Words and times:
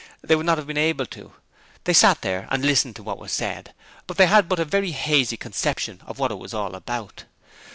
They 0.23 0.35
would 0.35 0.47
not 0.47 0.57
have 0.57 0.65
been 0.65 0.79
able 0.79 1.05
to. 1.05 1.31
They 1.83 1.93
sat 1.93 2.21
there 2.21 2.47
and 2.49 2.65
listened 2.65 2.95
to 2.95 3.03
what 3.03 3.19
was 3.19 3.31
said, 3.31 3.71
but 4.07 4.17
they 4.17 4.25
had 4.25 4.49
but 4.49 4.57
a 4.57 4.65
very 4.65 4.93
hazy 4.93 5.37
conception 5.37 6.01
of 6.07 6.17
what 6.17 6.31
it 6.31 6.39
was 6.39 6.55
all 6.55 6.73
about. 6.73 7.25